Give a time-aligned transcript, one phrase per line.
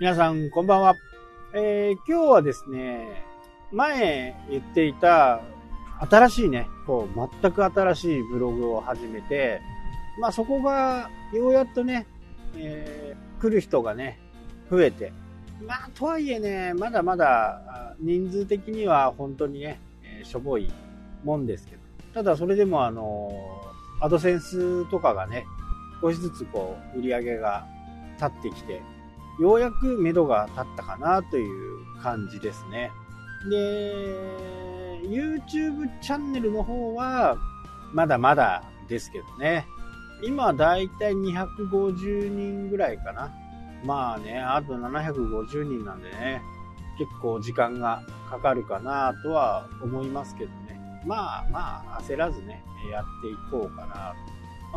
[0.00, 0.96] 皆さん、こんばんは。
[1.52, 3.24] えー、今日はですね、
[3.70, 5.40] 前言っていた、
[6.10, 9.60] 新しいね、こう、全く新しいブログを始めて、
[10.18, 12.08] まあそこが、ようやっとね、
[12.56, 14.18] えー、来る人がね、
[14.68, 15.12] 増えて、
[15.64, 20.72] まあとはいえね、まだまだ、人数的には本当にね、えー、しょぼい
[21.22, 21.82] もんですけど、
[22.14, 23.30] ただそれでもあの、
[24.00, 25.46] アドセンスとかがね、
[26.00, 27.64] 少しずつこう、売り上げが
[28.16, 28.82] 立ってきて、
[29.38, 32.92] ようやく目処が立ったかなという感じですね。
[33.50, 37.36] で、YouTube チャンネルの方は、
[37.92, 39.66] まだまだですけどね。
[40.22, 43.32] 今だいたい250人ぐらいかな。
[43.84, 46.42] まあね、あと750人なんでね、
[46.98, 50.80] 結構時間がかかるかなとは思いますけどね。
[51.04, 54.14] まあまあ焦らずね、やっていこうかな。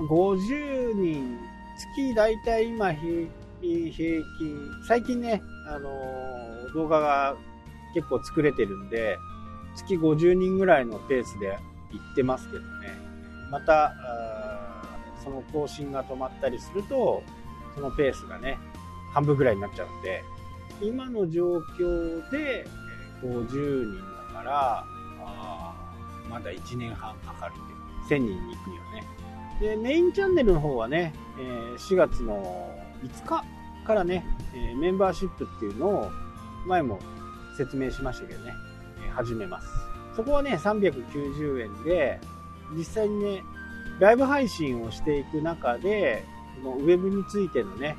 [0.10, 1.40] 50人、
[1.96, 2.92] 月だいたい今
[3.62, 5.90] 平均、最近ね、あの、
[6.74, 7.36] 動画が
[7.94, 9.18] 結構作れてるんで、
[9.76, 11.58] 月50人ぐらいのペースで
[11.92, 12.68] 行ってますけどね。
[13.52, 13.94] また、
[15.24, 17.24] その更新が止まったりすると、
[17.76, 18.58] そのペースがね、
[19.14, 20.24] 半分ぐらいになっちゃうんで、
[20.82, 22.66] 今の状況で
[23.22, 23.96] 50人
[24.34, 24.84] だから、
[25.20, 25.76] あ
[26.30, 28.16] まだ1年半かかるって。
[28.16, 29.04] 1000人に行くにはね。
[29.60, 31.42] で、メインチャンネルの方はね、え
[31.78, 32.70] 4月の
[33.04, 33.44] 5日
[33.86, 36.12] からね、えメンバーシップっていうのを
[36.68, 37.00] 前も
[37.58, 38.54] 説明しましたけどね、
[39.06, 39.68] え始めます。
[40.16, 42.20] そこはね、390円で、
[42.76, 43.44] 実際にね、
[44.00, 46.24] ライブ配信をしていく中で、
[46.64, 47.96] このウェブについてのね、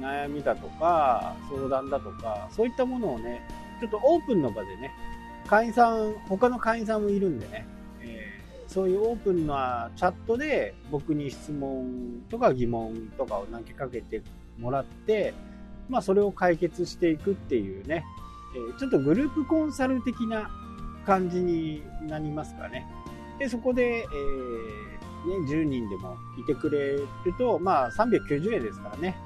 [0.00, 3.46] 悩みだとか、相談だとか、そういったものをね、
[3.80, 4.92] ちょっとオープンの場でね、
[5.46, 7.66] 会員さん、他の会員さんもいるんでね、
[8.66, 14.22] そういうオープンなチャットで僕に質問とか疑問とかを投げかけて
[14.58, 15.34] もらって、
[15.88, 18.04] まあそれを解決していくっていうね、
[18.54, 20.50] え、ちょっとグループコンサル的な
[21.04, 22.86] 感じになりますかね。
[23.38, 24.96] で、そこで、えー
[25.26, 27.06] ね、10人でもいてくれる
[27.38, 29.16] と、まあ、390円ですからね、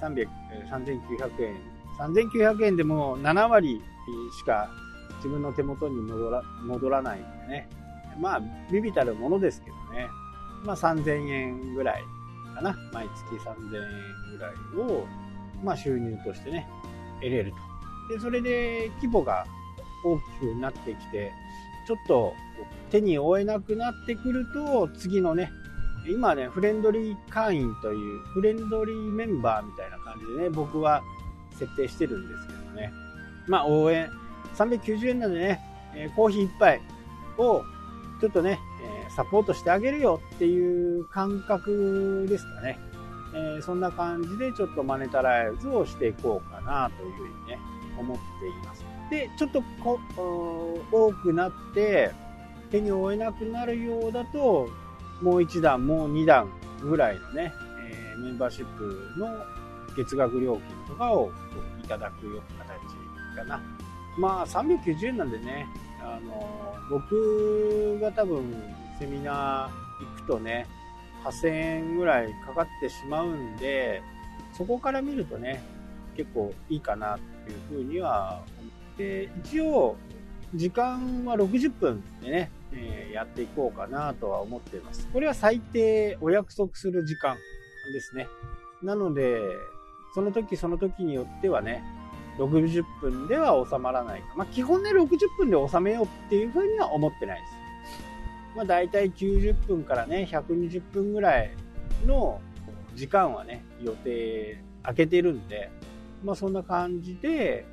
[0.00, 0.28] 300
[0.70, 1.56] 3900円。
[1.98, 3.82] 3900円でも7割
[4.38, 4.70] しか
[5.16, 7.68] 自分の手元に戻ら戻らないんでね。
[8.20, 10.08] まあ、ビビたるものですけどね。
[10.64, 12.02] まあ、3000円ぐらい
[12.54, 12.76] かな。
[12.92, 15.06] 毎月3000円ぐらいを、
[15.62, 16.68] まあ、収入としてね、
[17.20, 17.52] 得れる
[18.08, 18.14] と。
[18.14, 19.46] で、それで規模が
[20.04, 21.32] 大きくなってきて、
[21.86, 22.34] ちょっと
[22.90, 25.50] 手に負えなくなってくると、次のね、
[26.08, 31.02] 今ね、フレンドリー会員という、フレンドリーメンバーみたいな感じでね、僕は
[31.58, 32.92] 設定してるんですけどね。
[33.48, 34.10] まあ、応援、
[34.54, 35.60] 390円なんでね、
[36.14, 36.80] コーヒー1杯
[37.38, 37.62] を、
[38.20, 42.78] ちょっとね、えサポートしてあげるよっていう感覚ですかね。
[43.34, 47.58] え、そんな感じでちょっとマネタライズをしていこうかなというふうにね、
[47.98, 48.84] 思っています。
[49.10, 50.00] で、ちょっとこ
[50.90, 52.12] 多くなって、
[52.70, 54.68] 手に負えなくなるようだと、
[55.22, 56.48] もう1段、もう2段
[56.82, 57.52] ぐらいのね、
[57.90, 59.28] え、メンバーシップの
[59.96, 61.30] 月額料金とかを
[61.82, 62.96] いただくような形
[63.36, 63.62] かな。
[64.18, 65.68] まあ、390円なんでね、
[66.06, 68.54] あの、僕が多分
[68.98, 70.66] セミナー行くとね、
[71.24, 74.02] 8000円ぐらいかかってしまうんで、
[74.52, 75.62] そこから見るとね、
[76.16, 79.96] 結構いいかなっていうふうには思って、一応、
[80.54, 85.08] 時間は60分でね、えー、やっていこうかなとは思っています。
[85.12, 87.36] これは最低お約束する時間
[87.92, 88.28] ですね。
[88.82, 89.40] なので、
[90.14, 91.82] その時その時によってはね、
[92.38, 94.26] 60分では収まらないか。
[94.36, 95.06] まあ、基本ね、60
[95.38, 97.52] 分で収めようっていうふうには思ってないです。
[98.56, 101.50] まあ、大体90分からね、120分ぐらい
[102.06, 102.40] の
[102.94, 105.70] 時間はね、予定空けてるんで、
[106.24, 107.66] まあ、そんな感じで、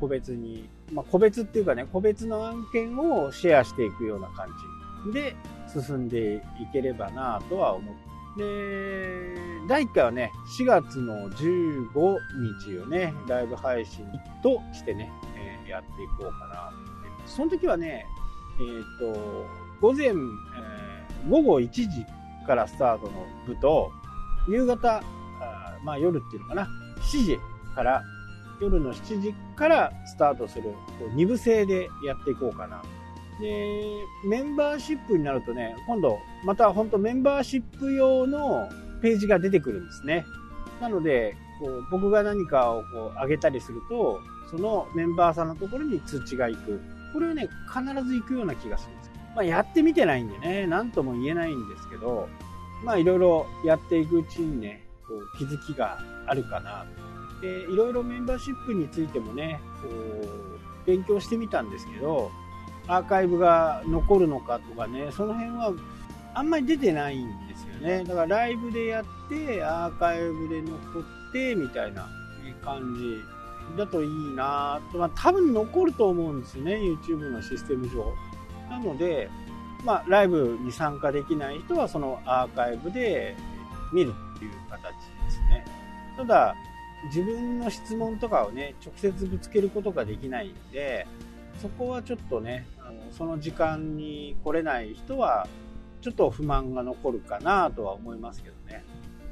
[0.00, 4.48] 個別にまあ、個別っていうかね、個別の案件をシェアしていくような感
[5.06, 5.36] じで
[5.68, 8.15] 進んでいければなとは思って。
[8.36, 9.36] で、
[9.66, 12.16] 第1回はね、4月の15
[12.60, 14.06] 日をね、ライブ配信
[14.42, 16.86] としてね、えー、やっていこうかなって
[17.26, 18.06] その時はね、
[18.60, 19.46] えっ、ー、と、
[19.80, 21.88] 午前、えー、午後1時
[22.46, 23.90] からスタートの部と、
[24.48, 25.02] 夕方、
[25.40, 26.68] あまあ夜っていうのかな、
[27.00, 27.38] 7時
[27.74, 28.02] から
[28.60, 30.74] 夜の7時からスタートする、
[31.14, 32.82] 2部制でやっていこうかな。
[33.40, 38.68] で、メンバーシップになるとね、今度、また本当メンバーシップ用の
[39.02, 40.24] ページが出てくるんですね。
[40.80, 46.80] なので、こう僕が何かをこう上げたりすると、そのメンバーさんのところに通知が行く。
[47.12, 52.28] これはね、必ず行くような気がするんですまあ、やってみてないんでね、何とも言えないんですけど、
[52.82, 56.86] まあ、いろいろやっていくうちにね、こう気づきがあるかな
[57.42, 62.30] で、いろいろメンバーシップについてもね、こう、勉強してみたんですけど、
[62.88, 65.72] アーカイブが残るのかとかね、その辺は
[66.34, 68.04] あんまり出てないんですよね。
[68.04, 72.08] だからライブでやって、アーカイブで残って、みたいな
[72.62, 78.14] 感じだといいなと、まあ多分残ると思うんですよね、YouTube のシステム上。
[78.70, 79.28] なので、
[79.84, 83.36] まあライブに参加できない人はそのアーカイブで
[83.92, 85.64] 見るっていう形ですね。
[86.16, 86.54] ただ、
[87.06, 91.06] 自分の質問とかをね、直接ぶつけることができないんで、
[91.60, 95.46] そこはちょっとね、あのその時間に来れない人は、
[96.00, 98.84] ちょっと不満が残るかなとは思いますけどね。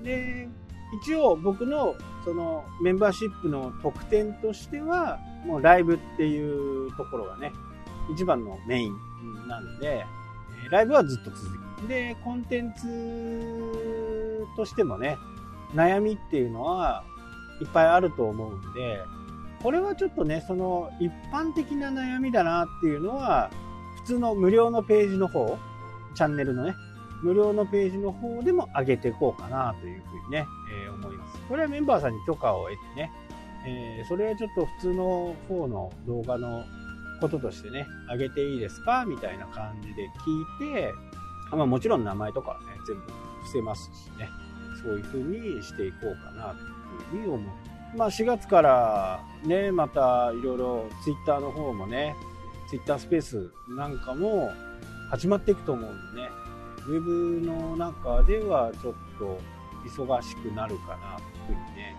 [0.02, 0.48] で、
[1.02, 7.52] 一応僕のそのメンバーシップの特典としては、もうライブっていうところがね、
[8.12, 10.04] 一番のメインなんで、
[10.70, 11.88] ライブはずっと続く。
[11.88, 15.16] で、コンテンツとしてもね、
[15.74, 17.04] 悩みっていうのは
[17.60, 19.00] いっぱいあると思うんで、
[19.64, 23.50] これはちょっとね、その一般的な悩みだなっていうのは、
[23.96, 25.58] 普通の無料のページの方、
[26.14, 26.74] チャンネルのね、
[27.22, 30.46] 無料のページの方でも上げていこうかなというふうにね、
[30.86, 31.40] えー、思います。
[31.48, 33.10] これはメンバーさんに許可を得てね、
[33.66, 36.62] えー、それはちょっと普通の方の動画の
[37.22, 39.06] こととしてね、上げていいですか？
[39.06, 40.10] みたいな感じで
[40.60, 40.92] 聞いて、
[41.52, 43.12] まあ、もちろん名前とかはね、全部伏
[43.50, 44.28] せますしね、
[44.82, 45.22] そういうふう
[45.56, 46.54] にしていこうかな
[47.10, 47.73] というふうに思う。
[47.96, 52.16] まあ4月からね、またいろいろ Twitter の方もね、
[52.68, 54.50] Twitter スペースなんかも
[55.10, 56.28] 始まっていくと思うんでね、
[56.88, 59.38] ウェブの中ではちょっと
[59.86, 61.96] 忙しくなるかなというふうにね、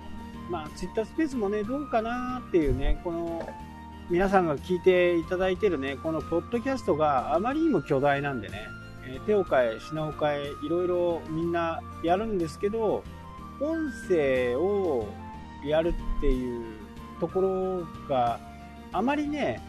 [0.50, 3.47] まあ Twitter スペースもね、どうかなっていうね、この
[4.09, 8.59] 皆さんが聞いていただいてるね、このポッドキャストがあまりにも巨大なんでね、
[9.07, 13.03] え手を変え、品を変え、いろいろみんなやるんですけど、
[13.62, 15.07] 音声を
[15.69, 16.63] やるっていう
[17.19, 18.39] ところが
[18.91, 19.62] あまりね、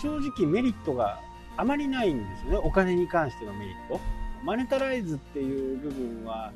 [0.00, 1.20] 正直メリットが
[1.56, 2.56] あまりないんですよね。
[2.58, 4.00] お金に関してのメリット。
[4.44, 6.52] マネタライズっていう部分は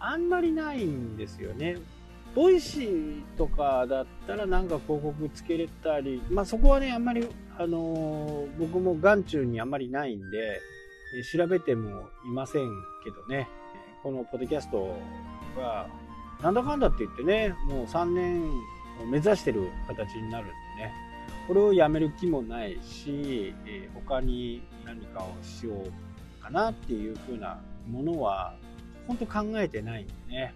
[0.00, 1.76] あんまりないんですよね。
[2.34, 7.26] ボイシーとかだったらなんか広告つけれたり、まあそこはね、あんまり、
[7.58, 10.60] あのー、僕も眼中にあんまりないんで、
[11.32, 12.68] 調べてもいません
[13.04, 13.48] けどね、
[14.02, 14.94] このポッドキャスト
[15.56, 15.88] が、
[16.42, 18.42] なんだかんだって言ってね、もう3年
[19.02, 20.94] を目指してる形になるんでね、
[21.48, 27.58] これをやめる気もないし、え他に何かをしようかなっていう風な
[27.90, 28.54] ものは、
[29.06, 30.54] 本当考えてないんでね、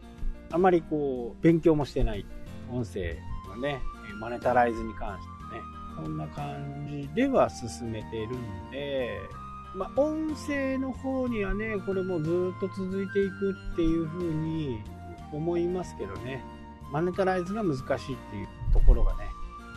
[0.50, 2.24] あまりこう、勉強もしてない。
[2.70, 3.16] 音声
[3.48, 3.82] のね、
[4.20, 5.62] マネタライズに関してね、
[5.96, 9.18] こんな感じでは進めてるんで、
[9.74, 14.80] まあ、音声の方にはね、これもずっと続いていくっていう風に
[15.32, 16.42] 思いますけどね、
[16.90, 19.24] マネタライズが難しいっていうところがね、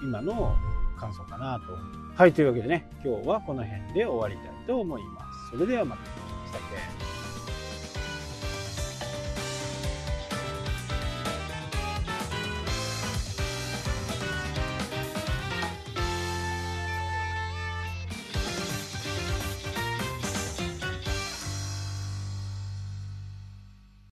[0.04, 0.56] 今の
[1.00, 1.78] 感想かなと。
[2.16, 5.52] はい、というわけでね、今日はこの辺で終わりたいと思います。
[5.52, 6.95] それではまた、したっけ